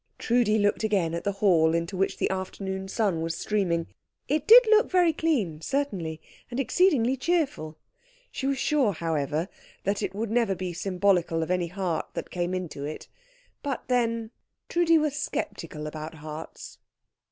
[0.17, 3.85] Trudi looked again at the hall, into which the afternoon sun was streaming.
[4.27, 7.77] It did look very clean, certainly, and exceedingly cheerful;
[8.31, 9.47] she was sure, however,
[9.83, 13.07] that it would never be symbolical of any heart that came into it.
[13.61, 14.31] But then
[14.69, 16.79] Trudi was sceptical about hearts.